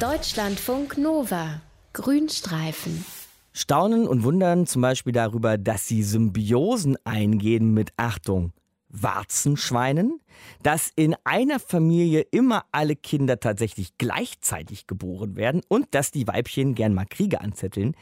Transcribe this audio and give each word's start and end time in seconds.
Deutschlandfunk 0.00 0.96
Nova. 0.96 1.60
Grünstreifen. 1.92 3.04
Staunen 3.52 4.08
und 4.08 4.22
wundern 4.22 4.66
zum 4.66 4.80
Beispiel 4.80 5.12
darüber, 5.12 5.58
dass 5.58 5.86
sie 5.88 6.02
Symbiosen 6.02 6.96
eingehen 7.04 7.74
mit 7.74 7.92
Achtung. 7.98 8.54
Warzenschweinen, 8.88 10.18
dass 10.62 10.90
in 10.96 11.16
einer 11.24 11.60
Familie 11.60 12.22
immer 12.30 12.64
alle 12.72 12.96
Kinder 12.96 13.40
tatsächlich 13.40 13.98
gleichzeitig 13.98 14.86
geboren 14.86 15.36
werden 15.36 15.60
und 15.68 15.94
dass 15.94 16.10
die 16.10 16.26
Weibchen 16.26 16.74
gern 16.74 16.94
mal 16.94 17.04
Kriege 17.04 17.42
anzetteln, 17.42 17.94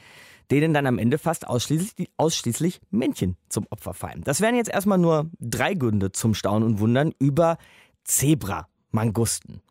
denen 0.52 0.72
dann 0.72 0.86
am 0.86 1.00
Ende 1.00 1.18
fast 1.18 1.48
ausschließlich, 1.48 2.10
ausschließlich 2.16 2.80
Männchen 2.92 3.36
zum 3.48 3.66
Opfer 3.70 3.92
fallen. 3.92 4.22
Das 4.22 4.40
wären 4.40 4.54
jetzt 4.54 4.70
erstmal 4.70 4.98
nur 4.98 5.32
drei 5.40 5.74
Gründe 5.74 6.12
zum 6.12 6.34
Staunen 6.34 6.62
und 6.68 6.78
Wundern 6.78 7.12
über 7.18 7.58
Zebra-Mangusten. 8.04 9.62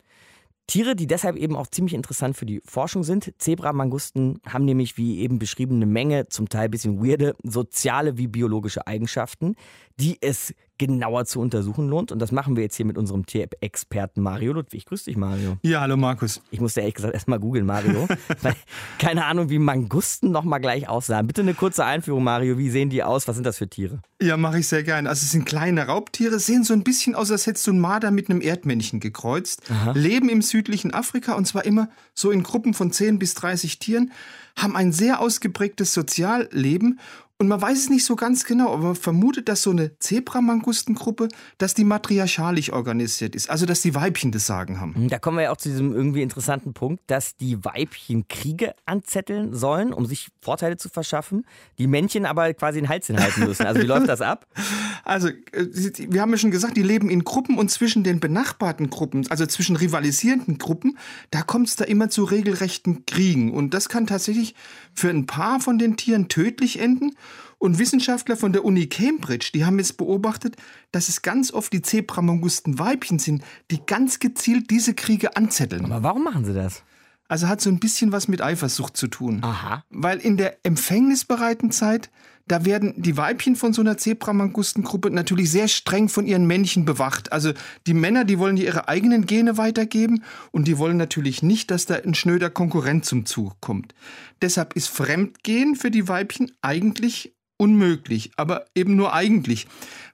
Tiere, 0.67 0.95
die 0.95 1.07
deshalb 1.07 1.37
eben 1.37 1.55
auch 1.55 1.67
ziemlich 1.67 1.93
interessant 1.93 2.35
für 2.35 2.45
die 2.45 2.61
Forschung 2.65 3.03
sind. 3.03 3.33
Zebramangusten 3.37 4.41
haben 4.45 4.65
nämlich, 4.65 4.97
wie 4.97 5.19
eben 5.19 5.39
beschrieben, 5.39 5.77
eine 5.77 5.85
Menge, 5.85 6.27
zum 6.27 6.49
Teil 6.49 6.65
ein 6.65 6.71
bisschen 6.71 7.01
weirde, 7.01 7.35
soziale 7.41 8.17
wie 8.17 8.27
biologische 8.27 8.85
Eigenschaften, 8.85 9.55
die 9.97 10.17
es 10.19 10.53
genauer 10.77 11.25
zu 11.25 11.39
untersuchen 11.39 11.87
lohnt. 11.87 12.11
Und 12.11 12.19
das 12.19 12.31
machen 12.31 12.55
wir 12.55 12.63
jetzt 12.63 12.75
hier 12.75 12.85
mit 12.85 12.97
unserem 12.97 13.25
Tierexperten 13.25 14.21
Mario 14.21 14.53
Ludwig. 14.53 14.85
Grüß 14.85 15.05
dich, 15.05 15.17
Mario. 15.17 15.57
Ja, 15.61 15.81
hallo 15.81 15.97
Markus. 15.97 16.41
Ich 16.51 16.59
musste 16.59 16.81
ehrlich 16.81 16.95
gesagt 16.95 17.13
erstmal 17.13 17.39
googeln, 17.39 17.65
Mario. 17.65 18.07
weil 18.41 18.55
keine 18.99 19.25
Ahnung, 19.25 19.49
wie 19.49 19.59
Mangusten 19.59 20.31
nochmal 20.31 20.59
gleich 20.59 20.87
aussahen. 20.87 21.27
Bitte 21.27 21.41
eine 21.41 21.53
kurze 21.53 21.85
Einführung, 21.85 22.23
Mario. 22.23 22.57
Wie 22.57 22.69
sehen 22.69 22.89
die 22.89 23.03
aus? 23.03 23.27
Was 23.27 23.35
sind 23.35 23.45
das 23.45 23.57
für 23.57 23.67
Tiere? 23.67 24.01
Ja, 24.21 24.37
mache 24.37 24.59
ich 24.59 24.67
sehr 24.67 24.83
gerne. 24.83 25.09
Also 25.09 25.23
es 25.23 25.31
sind 25.31 25.45
kleine 25.45 25.85
Raubtiere, 25.85 26.39
sehen 26.39 26.63
so 26.63 26.73
ein 26.73 26.83
bisschen 26.83 27.15
aus, 27.15 27.31
als 27.31 27.45
hättest 27.45 27.67
du 27.67 27.71
ein 27.71 27.79
Marder 27.79 28.11
mit 28.11 28.29
einem 28.29 28.41
Erdmännchen 28.41 28.99
gekreuzt, 28.99 29.61
Aha. 29.69 29.91
leben 29.91 30.29
im 30.29 30.41
südlichen 30.41 30.93
Afrika 30.93 31.33
und 31.35 31.45
zwar 31.45 31.65
immer 31.65 31.89
so 32.13 32.31
in 32.31 32.43
Gruppen 32.43 32.73
von 32.73 32.91
10 32.91 33.19
bis 33.19 33.35
30 33.35 33.79
Tieren, 33.79 34.11
haben 34.57 34.75
ein 34.75 34.91
sehr 34.91 35.19
ausgeprägtes 35.19 35.93
Sozialleben 35.93 36.99
und 37.39 37.49
man 37.49 37.61
weiß 37.61 37.77
es 37.77 37.89
nicht 37.91 38.03
so 38.03 38.15
ganz 38.15 38.45
genau, 38.45 38.73
aber 38.73 38.83
man 38.83 38.95
vermutet, 38.95 39.47
dass 39.47 39.61
so 39.61 39.69
eine 39.69 39.97
Zebramangustengruppe, 39.99 41.27
dass 41.59 41.75
die 41.75 41.83
matriarchalisch 41.83 42.73
organisiert 42.73 43.35
ist, 43.35 43.51
also 43.51 43.67
dass 43.67 43.81
die 43.81 43.93
Weibchen 43.93 44.31
das 44.31 44.47
Sagen 44.47 44.81
haben. 44.81 44.95
Hm, 44.95 45.09
da 45.09 45.19
kommen 45.19 45.37
wir 45.37 45.43
ja 45.43 45.51
auch 45.51 45.57
zu 45.57 45.69
diesem 45.69 45.93
irgendwie 45.93 46.23
interessanten 46.23 46.73
Punkt, 46.73 47.03
dass 47.05 47.35
die 47.35 47.63
Weibchen 47.63 48.27
Kriege 48.27 48.73
anzetteln 48.87 49.53
sollen, 49.53 49.93
um 49.93 50.07
sich 50.07 50.29
Vorteile 50.41 50.77
zu 50.77 50.89
verschaffen, 50.89 51.45
die 51.77 51.85
Männchen 51.85 52.25
aber 52.25 52.51
quasi 52.55 52.79
den 52.79 52.89
Hals 52.89 53.05
hinhalten 53.05 53.45
müssen. 53.45 53.67
Also 53.67 53.81
wie 53.81 53.85
läuft 53.85 54.09
das 54.09 54.21
ab? 54.21 54.47
Also, 55.03 55.29
äh, 55.29 55.67
wir 56.09 56.21
haben 56.21 56.31
ja 56.31 56.37
schon 56.37 56.51
gesagt, 56.51 56.75
die 56.75 56.81
leben 56.81 57.09
in 57.09 57.23
Gruppen 57.23 57.57
und 57.57 57.71
zwischen 57.71 58.03
den 58.03 58.19
benachbarten 58.19 58.89
Gruppen, 58.89 59.25
also 59.29 59.45
zwischen 59.45 59.77
rivalisierenden 59.77 60.57
Gruppen, 60.57 60.97
da 61.31 61.43
kommt 61.43 61.69
es 61.69 61.77
da 61.77 61.85
immer 61.85 62.09
zu 62.09 62.25
regelrechten 62.25 63.05
Kriegen. 63.05 63.53
Und 63.53 63.73
das 63.73 63.87
kann 63.87 64.05
tatsächlich 64.05 64.53
für 64.93 65.09
ein 65.09 65.25
paar 65.25 65.61
von 65.61 65.77
den 65.77 65.95
Tieren 65.95 66.27
tödlich 66.27 66.79
enden. 66.79 67.15
Und 67.59 67.79
Wissenschaftler 67.79 68.37
von 68.37 68.53
der 68.53 68.63
Uni 68.63 68.87
Cambridge, 68.87 69.51
die 69.53 69.65
haben 69.65 69.79
jetzt 69.79 69.97
beobachtet, 69.97 70.55
dass 70.91 71.09
es 71.09 71.21
ganz 71.23 71.51
oft 71.51 71.73
die 71.73 71.81
Zebramangusten 71.81 72.77
Weibchen 72.77 73.19
sind, 73.19 73.43
die 73.71 73.83
ganz 73.85 74.19
gezielt 74.19 74.69
diese 74.69 74.93
Kriege 74.93 75.35
anzetteln. 75.35 75.85
Aber 75.85 76.03
warum 76.03 76.23
machen 76.23 76.45
sie 76.45 76.53
das? 76.53 76.83
Also 77.27 77.47
hat 77.47 77.59
so 77.59 77.69
ein 77.69 77.79
bisschen 77.79 78.11
was 78.11 78.27
mit 78.27 78.41
Eifersucht 78.41 78.95
zu 78.95 79.07
tun. 79.07 79.43
Aha. 79.43 79.83
Weil 79.89 80.19
in 80.19 80.37
der 80.37 80.57
empfängnisbereiten 80.63 81.71
Zeit, 81.71 82.09
da 82.47 82.63
werden 82.63 82.93
die 82.95 83.17
Weibchen 83.17 83.57
von 83.57 83.73
so 83.73 83.81
einer 83.81 83.97
Zebramangustengruppe 83.97 85.11
natürlich 85.11 85.51
sehr 85.51 85.67
streng 85.67 86.07
von 86.07 86.25
ihren 86.25 86.47
Männchen 86.47 86.85
bewacht. 86.85 87.33
Also 87.33 87.51
die 87.85 87.93
Männer, 87.93 88.23
die 88.23 88.39
wollen 88.39 88.55
ihre 88.55 88.87
eigenen 88.87 89.25
Gene 89.25 89.57
weitergeben 89.57 90.23
und 90.51 90.67
die 90.67 90.77
wollen 90.77 90.95
natürlich 90.95 91.43
nicht, 91.43 91.71
dass 91.71 91.85
da 91.85 91.95
ein 91.95 92.13
schnöder 92.13 92.49
Konkurrent 92.49 93.03
zum 93.03 93.25
Zug 93.25 93.59
kommt. 93.59 93.93
Deshalb 94.41 94.77
ist 94.77 94.87
Fremdgehen 94.87 95.75
für 95.75 95.91
die 95.91 96.07
Weibchen 96.07 96.51
eigentlich 96.61 97.33
unmöglich, 97.57 98.31
aber 98.37 98.65
eben 98.75 98.95
nur 98.95 99.13
eigentlich. 99.13 99.67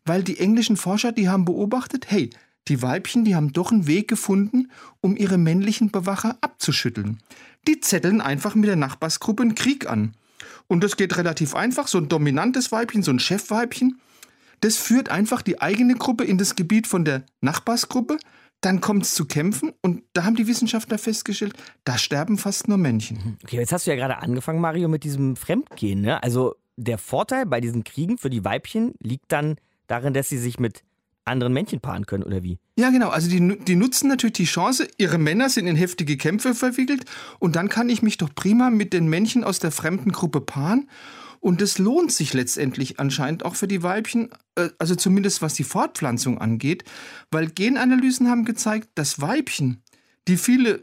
Weil 0.06 0.24
die 0.24 0.40
englischen 0.40 0.78
Forscher, 0.78 1.12
die 1.12 1.30
haben 1.30 1.46
beobachtet, 1.46 2.10
hey, 2.10 2.30
die 2.68 2.82
Weibchen, 2.82 3.26
die 3.26 3.36
haben 3.36 3.52
doch 3.52 3.72
einen 3.72 3.88
Weg 3.88 4.08
gefunden, 4.08 4.72
um 5.02 5.18
ihre 5.18 5.38
männlichen 5.38 5.92
Bewacher 5.92 6.38
abzuschütteln. 6.42 7.20
Die 7.68 7.80
zetteln 7.80 8.22
einfach 8.22 8.56
mit 8.56 8.70
der 8.70 8.76
Nachbarsgruppe 8.76 9.44
einen 9.44 9.56
Krieg 9.56 9.90
an. 9.90 10.14
Und 10.68 10.84
das 10.84 10.96
geht 10.96 11.18
relativ 11.18 11.56
einfach. 11.56 11.88
So 11.88 11.98
ein 11.98 12.10
dominantes 12.10 12.72
Weibchen, 12.72 13.04
so 13.04 13.12
ein 13.12 13.20
Chefweibchen, 13.20 14.00
das 14.62 14.78
führt 14.78 15.10
einfach 15.10 15.42
die 15.42 15.62
eigene 15.62 15.96
Gruppe 15.96 16.24
in 16.24 16.38
das 16.38 16.56
Gebiet 16.56 16.88
von 16.88 17.04
der 17.04 17.24
Nachbarsgruppe. 17.42 18.18
Dann 18.62 18.80
kommt 18.80 19.04
es 19.04 19.14
zu 19.14 19.26
Kämpfen 19.26 19.74
und 19.82 20.04
da 20.14 20.24
haben 20.24 20.38
die 20.38 20.48
Wissenschaftler 20.48 20.98
festgestellt, 20.98 21.54
da 21.84 21.98
sterben 21.98 22.38
fast 22.38 22.70
nur 22.70 22.78
Männchen. 22.78 23.18
Mhm. 23.18 23.38
Okay, 23.44 23.58
jetzt 23.58 23.74
hast 23.74 23.86
du 23.86 23.92
ja 23.92 23.98
gerade 23.98 24.20
angefangen, 24.20 24.62
Mario, 24.62 24.88
mit 24.88 25.04
diesem 25.04 25.36
Fremdgehen. 25.36 26.00
Ne? 26.00 26.24
Also 26.24 26.56
der 26.78 26.98
Vorteil 26.98 27.46
bei 27.46 27.62
diesen 27.62 27.84
Kriegen 27.84 28.18
für 28.18 28.30
die 28.30 28.44
Weibchen 28.44 28.94
liegt 29.00 29.32
dann 29.32 29.56
darin, 29.88 30.14
dass 30.14 30.30
sie 30.30 30.38
sich 30.38 30.60
mit 30.60 30.84
anderen 31.26 31.54
Männchen 31.54 31.80
paaren 31.80 32.06
können, 32.06 32.24
oder 32.24 32.44
wie? 32.44 32.60
Ja, 32.78 32.90
genau. 32.90 33.10
Also 33.10 33.30
die, 33.30 33.60
die 33.60 33.76
nutzen 33.76 34.10
natürlich 34.10 34.34
die 34.34 34.46
Chance, 34.46 34.88
ihre 34.98 35.18
Männer 35.18 35.50
sind 35.50 35.68
in 35.68 35.76
heftige 35.76 36.18
Kämpfe 36.18 36.54
verwickelt 36.54 37.06
und 37.40 37.56
dann 37.56 37.70
kann 37.70 37.90
ich 37.90 38.02
mich 38.02 38.18
doch 38.18 38.34
prima 38.34 38.70
mit 38.70 38.94
den 38.94 39.08
Männchen 39.08 39.44
aus 39.44 39.60
der 39.60 39.72
fremden 39.72 40.12
Gruppe 40.12 40.42
paaren. 40.42 40.90
Und 41.40 41.62
es 41.62 41.78
lohnt 41.78 42.14
sich 42.14 42.34
letztendlich 42.34 43.02
anscheinend 43.02 43.44
auch 43.44 43.56
für 43.56 43.68
die 43.68 43.84
Weibchen, 43.84 44.30
äh, 44.56 44.70
also 44.80 44.96
zumindest 44.96 45.42
was 45.42 45.54
die 45.54 45.66
Fortpflanzung 45.66 46.38
angeht, 46.38 46.86
weil 47.32 47.50
Genanalysen 47.50 48.30
haben 48.30 48.46
gezeigt, 48.46 48.88
dass 48.96 49.20
Weibchen, 49.20 49.83
die 50.28 50.38
viele, 50.38 50.82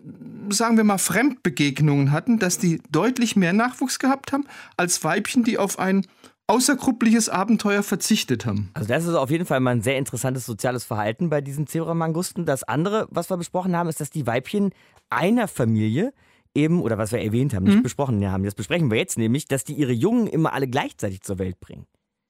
sagen 0.51 0.77
wir 0.77 0.85
mal, 0.85 0.99
Fremdbegegnungen 0.99 2.13
hatten, 2.13 2.39
dass 2.39 2.59
die 2.59 2.81
deutlich 2.91 3.37
mehr 3.37 3.53
Nachwuchs 3.53 3.99
gehabt 3.99 4.33
haben 4.33 4.45
als 4.77 5.03
Weibchen, 5.03 5.45
die 5.45 5.59
auf 5.59 5.79
ein 5.79 6.07
außergruppliches 6.47 7.29
Abenteuer 7.29 7.83
verzichtet 7.83 8.45
haben. 8.45 8.71
Also 8.75 8.89
das 8.89 9.07
ist 9.07 9.15
auf 9.15 9.31
jeden 9.31 9.47
Fall 9.47 9.61
mal 9.61 9.71
ein 9.71 9.83
sehr 9.83 9.97
interessantes 9.97 10.47
soziales 10.47 10.85
Verhalten 10.85 11.31
bei 11.31 11.41
diesen 11.41 11.69
Zebramangusten. 11.69 12.45
Das 12.45 12.65
andere, 12.65 13.07
was 13.11 13.31
wir 13.31 13.37
besprochen 13.37 13.77
haben, 13.77 13.89
ist, 13.89 14.01
dass 14.01 14.11
die 14.11 14.27
Weibchen 14.27 14.73
einer 15.11 15.47
Familie 15.47 16.13
eben, 16.55 16.83
oder 16.83 16.99
was 16.99 17.13
wir 17.13 17.21
erwähnt 17.21 17.55
haben, 17.55 17.65
nicht 17.65 17.77
mhm. 17.77 17.83
besprochen 17.85 18.29
haben, 18.29 18.43
das 18.43 18.57
besprechen 18.57 18.91
wir 18.91 18.99
jetzt 18.99 19.17
nämlich, 19.17 19.47
dass 19.47 19.63
die 19.63 19.75
ihre 19.75 19.93
Jungen 19.93 20.27
immer 20.27 20.53
alle 20.53 20.67
gleichzeitig 20.67 21.23
zur 21.23 21.39
Welt 21.39 21.61
bringen. 21.61 21.87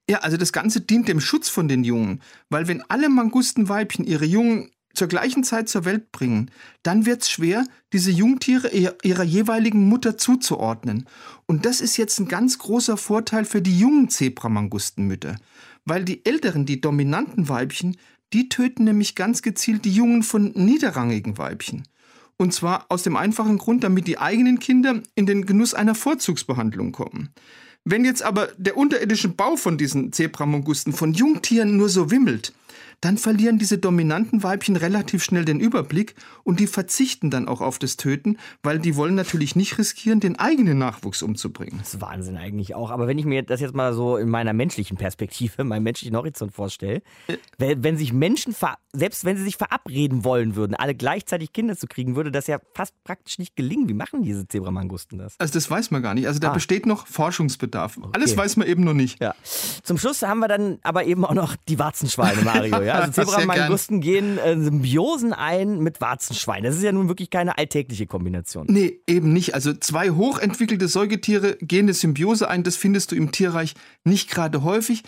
Ja, 0.07 0.19
also 0.19 0.37
das 0.37 0.53
Ganze 0.53 0.81
dient 0.81 1.07
dem 1.07 1.19
Schutz 1.19 1.49
von 1.49 1.67
den 1.67 1.83
Jungen, 1.83 2.21
weil 2.49 2.67
wenn 2.67 2.83
alle 2.89 3.09
Mangustenweibchen 3.09 4.05
ihre 4.05 4.25
Jungen 4.25 4.69
zur 4.93 5.07
gleichen 5.07 5.43
Zeit 5.43 5.69
zur 5.69 5.85
Welt 5.85 6.11
bringen, 6.11 6.51
dann 6.83 7.05
wird 7.05 7.23
es 7.23 7.29
schwer, 7.29 7.65
diese 7.93 8.11
Jungtiere 8.11 8.69
ihrer 8.69 9.23
jeweiligen 9.23 9.87
Mutter 9.87 10.17
zuzuordnen. 10.17 11.07
Und 11.45 11.65
das 11.65 11.81
ist 11.81 11.97
jetzt 11.97 12.19
ein 12.19 12.27
ganz 12.27 12.57
großer 12.57 12.97
Vorteil 12.97 13.45
für 13.45 13.61
die 13.61 13.77
jungen 13.77 14.09
Zebramangustenmütter, 14.09 15.37
weil 15.85 16.05
die 16.05 16.25
älteren, 16.25 16.65
die 16.65 16.81
dominanten 16.81 17.49
Weibchen, 17.49 17.97
die 18.33 18.49
töten 18.49 18.85
nämlich 18.85 19.15
ganz 19.15 19.41
gezielt 19.41 19.85
die 19.85 19.91
Jungen 19.91 20.23
von 20.23 20.51
niederrangigen 20.55 21.37
Weibchen. 21.37 21.83
Und 22.37 22.53
zwar 22.53 22.85
aus 22.89 23.03
dem 23.03 23.17
einfachen 23.17 23.57
Grund, 23.57 23.83
damit 23.83 24.07
die 24.07 24.17
eigenen 24.17 24.59
Kinder 24.59 25.01
in 25.15 25.25
den 25.25 25.45
Genuss 25.45 25.73
einer 25.73 25.93
Vorzugsbehandlung 25.93 26.91
kommen. 26.91 27.29
Wenn 27.83 28.05
jetzt 28.05 28.23
aber 28.23 28.47
der 28.57 28.77
unterirdische 28.77 29.29
Bau 29.29 29.55
von 29.55 29.77
diesen 29.77 30.13
Zebramangusten 30.13 30.93
von 30.93 31.13
Jungtieren 31.13 31.77
nur 31.77 31.89
so 31.89 32.11
wimmelt, 32.11 32.53
dann 33.01 33.17
verlieren 33.17 33.57
diese 33.57 33.79
dominanten 33.79 34.43
Weibchen 34.43 34.75
relativ 34.75 35.23
schnell 35.23 35.43
den 35.43 35.59
Überblick 35.59 36.15
und 36.43 36.59
die 36.59 36.67
verzichten 36.67 37.31
dann 37.31 37.47
auch 37.47 37.59
auf 37.59 37.79
das 37.79 37.97
Töten, 37.97 38.37
weil 38.61 38.77
die 38.77 38.95
wollen 38.95 39.15
natürlich 39.15 39.55
nicht 39.55 39.77
riskieren, 39.79 40.19
den 40.19 40.37
eigenen 40.37 40.77
Nachwuchs 40.77 41.23
umzubringen. 41.23 41.79
Das 41.79 41.95
ist 41.95 42.01
Wahnsinn 42.01 42.37
eigentlich 42.37 42.75
auch. 42.75 42.91
Aber 42.91 43.07
wenn 43.07 43.17
ich 43.17 43.25
mir 43.25 43.41
das 43.41 43.59
jetzt 43.59 43.73
mal 43.73 43.93
so 43.93 44.17
in 44.17 44.29
meiner 44.29 44.53
menschlichen 44.53 44.97
Perspektive, 44.97 45.63
meinem 45.63 45.83
menschlichen 45.83 46.15
Horizont 46.15 46.53
vorstelle, 46.53 47.01
wenn, 47.57 47.83
wenn 47.83 47.97
sich 47.97 48.13
Menschen, 48.13 48.55
selbst 48.93 49.25
wenn 49.25 49.35
sie 49.35 49.43
sich 49.43 49.57
verabreden 49.57 50.23
wollen 50.23 50.55
würden, 50.55 50.75
alle 50.75 50.93
gleichzeitig 50.93 51.53
Kinder 51.53 51.75
zu 51.75 51.87
kriegen, 51.87 52.15
würde 52.15 52.31
das 52.31 52.45
ja 52.45 52.59
fast 52.75 52.93
praktisch 53.03 53.39
nicht 53.39 53.55
gelingen. 53.55 53.89
Wie 53.89 53.95
machen 53.95 54.21
diese 54.21 54.47
Zebramangusten 54.47 55.17
das? 55.17 55.35
Also 55.39 55.55
das 55.55 55.69
weiß 55.69 55.89
man 55.89 56.03
gar 56.03 56.13
nicht. 56.13 56.27
Also 56.27 56.39
da 56.39 56.51
ah. 56.51 56.53
besteht 56.53 56.85
noch 56.85 57.07
Forschungsbedarf. 57.07 57.97
Okay. 57.97 58.09
Alles 58.13 58.37
weiß 58.37 58.57
man 58.57 58.67
eben 58.67 58.83
noch 58.83 58.93
nicht. 58.93 59.19
Ja. 59.19 59.33
Zum 59.81 59.97
Schluss 59.97 60.21
haben 60.21 60.39
wir 60.39 60.47
dann 60.47 60.77
aber 60.83 61.05
eben 61.05 61.25
auch 61.25 61.33
noch 61.33 61.55
die 61.67 61.79
Warzenschweine, 61.79 62.43
Mario. 62.43 62.81
Ja? 62.90 62.90
Ja, 62.91 63.01
also 63.01 63.21
Zebramangusten 63.25 64.01
gehen 64.01 64.37
äh, 64.37 64.59
Symbiosen 64.59 65.33
ein 65.33 65.79
mit 65.79 66.01
Warzenschwein. 66.01 66.63
Das 66.63 66.75
ist 66.75 66.83
ja 66.83 66.91
nun 66.91 67.07
wirklich 67.07 67.29
keine 67.29 67.57
alltägliche 67.57 68.07
Kombination. 68.07 68.67
Nee, 68.69 68.99
eben 69.07 69.33
nicht. 69.33 69.53
Also 69.55 69.73
zwei 69.73 70.11
hochentwickelte 70.11 70.87
Säugetiere 70.87 71.57
gehen 71.57 71.85
eine 71.85 71.93
Symbiose 71.93 72.49
ein. 72.49 72.63
Das 72.63 72.75
findest 72.75 73.11
du 73.11 73.15
im 73.15 73.31
Tierreich 73.31 73.75
nicht 74.03 74.29
gerade 74.29 74.63
häufig. 74.63 75.03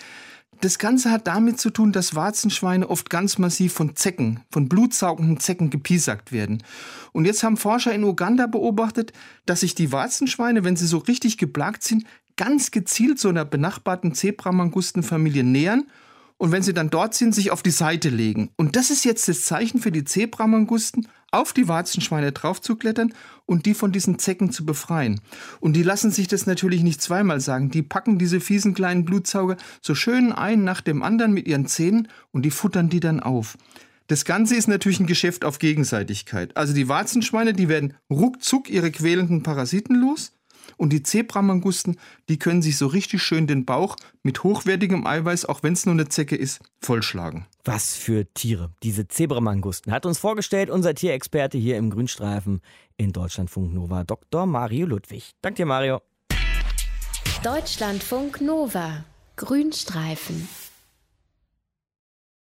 Das 0.61 0.79
Ganze 0.79 1.11
hat 1.11 1.27
damit 1.27 1.59
zu 1.59 1.71
tun, 1.71 1.91
dass 1.91 2.15
Warzenschweine 2.15 2.89
oft 2.89 3.09
ganz 3.09 3.37
massiv 3.37 3.73
von 3.73 3.97
Zecken, 3.97 4.39
von 4.49 4.69
blutsaugenden 4.69 5.37
Zecken 5.37 5.69
gepiesackt 5.69 6.31
werden. 6.31 6.63
Und 7.11 7.25
jetzt 7.25 7.43
haben 7.43 7.57
Forscher 7.57 7.93
in 7.93 8.05
Uganda 8.05 8.47
beobachtet, 8.47 9.11
dass 9.45 9.59
sich 9.59 9.75
die 9.75 9.91
Warzenschweine, 9.91 10.63
wenn 10.63 10.77
sie 10.77 10.87
so 10.87 10.99
richtig 10.99 11.37
geplagt 11.37 11.83
sind, 11.83 12.05
ganz 12.37 12.71
gezielt 12.71 13.19
so 13.19 13.29
einer 13.29 13.43
benachbarten 13.45 14.13
Zebramangustenfamilie 14.13 15.43
nähern 15.43 15.85
und 16.43 16.51
wenn 16.51 16.61
sie 16.61 16.73
dann 16.73 16.89
dort 16.89 17.13
sind, 17.13 17.33
sich 17.33 17.51
auf 17.51 17.63
die 17.63 17.71
Seite 17.71 18.09
legen. 18.09 18.49
Und 18.57 18.75
das 18.75 18.89
ist 18.89 19.05
jetzt 19.05 19.29
das 19.29 19.45
Zeichen 19.45 19.79
für 19.79 19.93
die 19.93 20.03
Zebramangusten, 20.03 21.07
auf 21.31 21.53
die 21.53 21.69
Warzenschweine 21.69 22.33
draufzuklettern 22.33 23.13
und 23.45 23.65
die 23.65 23.73
von 23.73 23.93
diesen 23.93 24.19
Zecken 24.19 24.51
zu 24.51 24.65
befreien. 24.65 25.21
Und 25.61 25.71
die 25.71 25.83
lassen 25.83 26.11
sich 26.11 26.27
das 26.27 26.45
natürlich 26.45 26.83
nicht 26.83 27.01
zweimal 27.01 27.39
sagen. 27.39 27.71
Die 27.71 27.81
packen 27.81 28.19
diese 28.19 28.41
fiesen 28.41 28.73
kleinen 28.73 29.05
Blutsauger 29.05 29.55
so 29.81 29.95
schön 29.95 30.33
ein 30.33 30.65
nach 30.65 30.81
dem 30.81 31.01
anderen 31.01 31.31
mit 31.31 31.47
ihren 31.47 31.65
Zähnen 31.65 32.09
und 32.33 32.41
die 32.41 32.51
futtern 32.51 32.89
die 32.89 32.99
dann 32.99 33.21
auf. 33.21 33.57
Das 34.07 34.25
Ganze 34.25 34.57
ist 34.57 34.67
natürlich 34.67 34.99
ein 34.99 35.07
Geschäft 35.07 35.45
auf 35.45 35.59
Gegenseitigkeit. 35.59 36.57
Also 36.57 36.73
die 36.73 36.89
Warzenschweine, 36.89 37.53
die 37.53 37.69
werden 37.69 37.93
ruckzuck 38.09 38.69
ihre 38.69 38.91
quälenden 38.91 39.43
Parasiten 39.43 39.95
los 39.95 40.33
und 40.77 40.91
die 40.91 41.03
Zebramangusten, 41.03 41.97
die 42.29 42.39
können 42.39 42.61
sich 42.61 42.77
so 42.77 42.87
richtig 42.87 43.21
schön 43.21 43.47
den 43.47 43.65
Bauch 43.65 43.95
mit 44.23 44.43
hochwertigem 44.43 45.05
Eiweiß, 45.05 45.45
auch 45.45 45.63
wenn 45.63 45.73
es 45.73 45.85
nur 45.85 45.93
eine 45.93 46.07
Zecke 46.07 46.35
ist, 46.35 46.61
vollschlagen. 46.81 47.45
Was 47.63 47.95
für 47.95 48.31
Tiere, 48.33 48.71
diese 48.83 49.07
Zebramangusten. 49.07 49.91
Hat 49.91 50.05
uns 50.05 50.19
vorgestellt 50.19 50.69
unser 50.69 50.93
Tierexperte 50.95 51.57
hier 51.57 51.77
im 51.77 51.89
Grünstreifen 51.89 52.61
in 52.97 53.11
Deutschlandfunk 53.11 53.73
Nova, 53.73 54.03
Dr. 54.03 54.45
Mario 54.45 54.85
Ludwig. 54.85 55.31
Danke 55.41 55.57
dir, 55.57 55.65
Mario. 55.65 56.01
Deutschlandfunk 57.43 58.41
Nova. 58.41 59.05
Grünstreifen. 59.35 60.47